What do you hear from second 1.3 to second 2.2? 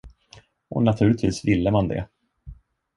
ville man det.